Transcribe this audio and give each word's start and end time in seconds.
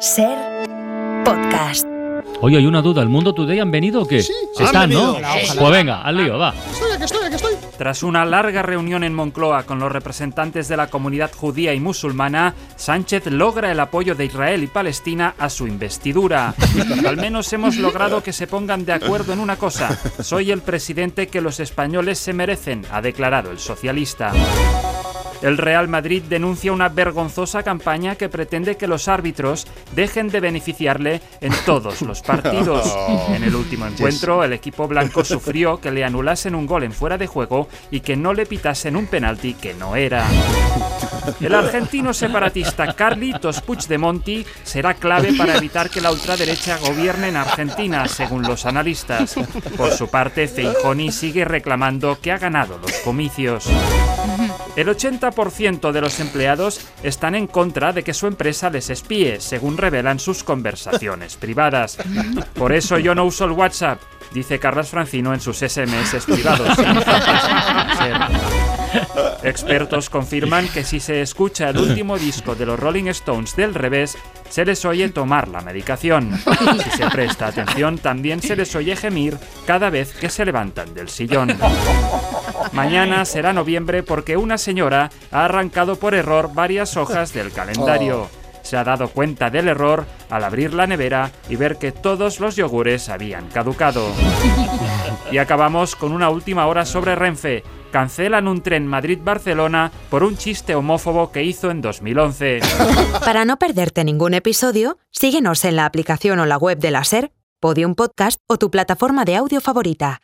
Ser 0.00 0.36
podcast. 1.24 1.86
Oye, 2.42 2.58
hay 2.58 2.66
una 2.66 2.82
duda. 2.82 3.02
¿El 3.02 3.08
Mundo 3.08 3.32
Today 3.32 3.60
han 3.60 3.70
venido 3.70 4.02
o 4.02 4.06
qué? 4.06 4.22
Sí, 4.22 4.32
Están, 4.58 4.82
han 4.82 4.90
¿no? 4.90 5.16
Pues 5.58 5.70
venga, 5.70 6.02
al 6.02 6.16
lío, 6.18 6.38
va. 6.38 6.54
Estoy, 6.70 6.92
aquí 6.92 7.04
estoy, 7.04 7.24
aquí 7.24 7.34
estoy. 7.36 7.54
Tras 7.78 8.02
una 8.02 8.24
larga 8.26 8.62
reunión 8.62 9.04
en 9.04 9.14
Moncloa 9.14 9.62
con 9.62 9.78
los 9.78 9.90
representantes 9.90 10.68
de 10.68 10.76
la 10.76 10.88
comunidad 10.88 11.32
judía 11.34 11.72
y 11.72 11.80
musulmana, 11.80 12.54
Sánchez 12.76 13.26
logra 13.26 13.72
el 13.72 13.80
apoyo 13.80 14.14
de 14.14 14.26
Israel 14.26 14.62
y 14.62 14.66
Palestina 14.66 15.34
a 15.38 15.48
su 15.48 15.66
investidura. 15.66 16.54
Al 17.06 17.16
menos 17.16 17.50
hemos 17.54 17.76
logrado 17.76 18.22
que 18.22 18.34
se 18.34 18.46
pongan 18.46 18.84
de 18.84 18.92
acuerdo 18.92 19.32
en 19.32 19.40
una 19.40 19.56
cosa. 19.56 19.98
Soy 20.20 20.50
el 20.50 20.60
presidente 20.60 21.28
que 21.28 21.40
los 21.40 21.58
españoles 21.58 22.18
se 22.18 22.34
merecen, 22.34 22.84
ha 22.92 23.00
declarado 23.00 23.50
el 23.50 23.58
socialista. 23.58 24.32
El 25.42 25.58
Real 25.58 25.88
Madrid 25.88 26.22
denuncia 26.22 26.72
una 26.72 26.88
vergonzosa 26.88 27.62
campaña 27.62 28.16
que 28.16 28.28
pretende 28.28 28.76
que 28.76 28.86
los 28.86 29.08
árbitros 29.08 29.66
dejen 29.94 30.28
de 30.28 30.40
beneficiarle 30.40 31.20
en 31.40 31.52
todos 31.64 32.02
los 32.02 32.22
partidos. 32.26 32.92
En 33.28 33.42
el 33.44 33.54
último 33.54 33.86
encuentro, 33.86 34.44
el 34.44 34.52
equipo 34.52 34.88
blanco 34.88 35.24
sufrió 35.24 35.80
que 35.80 35.90
le 35.90 36.04
anulasen 36.04 36.54
un 36.54 36.66
gol 36.66 36.84
en 36.84 36.92
fuera 36.92 37.18
de 37.18 37.26
juego 37.26 37.68
y 37.90 38.00
que 38.00 38.16
no 38.16 38.32
le 38.32 38.46
pitasen 38.46 38.96
un 38.96 39.06
penalti 39.06 39.54
que 39.54 39.74
no 39.74 39.96
era. 39.96 40.26
El 41.40 41.54
argentino 41.54 42.14
separatista 42.14 42.94
Carlitos 42.94 43.60
Puigdemonti 43.60 44.46
será 44.62 44.94
clave 44.94 45.32
para 45.34 45.56
evitar 45.56 45.90
que 45.90 46.00
la 46.00 46.12
ultraderecha 46.12 46.78
gobierne 46.78 47.28
en 47.28 47.36
Argentina, 47.36 48.06
según 48.08 48.42
los 48.42 48.64
analistas. 48.64 49.34
Por 49.76 49.92
su 49.92 50.08
parte, 50.08 50.48
Feijoni 50.48 51.10
sigue 51.12 51.44
reclamando 51.44 52.18
que 52.20 52.32
ha 52.32 52.38
ganado 52.38 52.78
los 52.78 52.92
comicios. 53.04 53.68
El 54.76 54.88
80% 54.88 55.90
de 55.90 56.00
los 56.02 56.20
empleados 56.20 56.86
están 57.02 57.34
en 57.34 57.46
contra 57.46 57.94
de 57.94 58.04
que 58.04 58.12
su 58.12 58.26
empresa 58.26 58.68
les 58.68 58.90
espíe, 58.90 59.40
según 59.40 59.78
revelan 59.78 60.18
sus 60.18 60.44
conversaciones 60.44 61.36
privadas. 61.36 61.96
Por 62.54 62.72
eso 62.72 62.98
yo 62.98 63.14
no 63.14 63.24
uso 63.24 63.46
el 63.46 63.52
WhatsApp, 63.52 63.98
dice 64.32 64.58
Carlos 64.58 64.90
Francino 64.90 65.32
en 65.32 65.40
sus 65.40 65.58
SMS 65.58 66.26
privados. 66.26 66.76
Expertos 69.42 70.10
confirman 70.10 70.68
que 70.68 70.84
si 70.84 71.00
se 71.00 71.22
escucha 71.22 71.70
el 71.70 71.78
último 71.78 72.18
disco 72.18 72.54
de 72.54 72.66
los 72.66 72.78
Rolling 72.78 73.06
Stones 73.08 73.54
del 73.56 73.74
revés, 73.74 74.16
se 74.48 74.64
les 74.64 74.84
oye 74.84 75.08
tomar 75.08 75.48
la 75.48 75.60
medicación. 75.60 76.38
Si 76.82 76.90
se 76.90 77.10
presta 77.10 77.48
atención, 77.48 77.98
también 77.98 78.40
se 78.40 78.56
les 78.56 78.74
oye 78.74 78.96
gemir 78.96 79.38
cada 79.66 79.90
vez 79.90 80.12
que 80.12 80.30
se 80.30 80.44
levantan 80.44 80.94
del 80.94 81.08
sillón. 81.08 81.56
Mañana 82.72 83.24
será 83.24 83.52
noviembre 83.52 84.02
porque 84.02 84.36
una 84.36 84.58
señora 84.58 85.10
ha 85.30 85.44
arrancado 85.44 85.96
por 85.96 86.14
error 86.14 86.50
varias 86.54 86.96
hojas 86.96 87.32
del 87.32 87.52
calendario. 87.52 88.28
Se 88.66 88.76
ha 88.76 88.82
dado 88.82 89.10
cuenta 89.10 89.48
del 89.48 89.68
error 89.68 90.04
al 90.28 90.42
abrir 90.42 90.74
la 90.74 90.88
nevera 90.88 91.30
y 91.48 91.54
ver 91.54 91.76
que 91.76 91.92
todos 91.92 92.40
los 92.40 92.56
yogures 92.56 93.08
habían 93.08 93.46
caducado. 93.48 94.10
Y 95.30 95.38
acabamos 95.38 95.96
con 95.96 96.12
una 96.12 96.30
última 96.30 96.66
hora 96.66 96.84
sobre 96.84 97.16
Renfe. 97.16 97.64
Cancelan 97.90 98.46
un 98.46 98.62
tren 98.62 98.86
Madrid-Barcelona 98.86 99.90
por 100.10 100.22
un 100.22 100.36
chiste 100.36 100.74
homófobo 100.74 101.32
que 101.32 101.42
hizo 101.42 101.70
en 101.70 101.80
2011. 101.80 102.60
Para 103.24 103.44
no 103.44 103.56
perderte 103.56 104.04
ningún 104.04 104.34
episodio, 104.34 104.98
síguenos 105.10 105.64
en 105.64 105.76
la 105.76 105.86
aplicación 105.86 106.38
o 106.38 106.46
la 106.46 106.58
web 106.58 106.78
de 106.78 106.90
la 106.90 107.04
Ser, 107.04 107.32
Podium 107.60 107.94
Podcast 107.94 108.38
o 108.48 108.56
tu 108.56 108.70
plataforma 108.70 109.24
de 109.24 109.36
audio 109.36 109.60
favorita. 109.60 110.20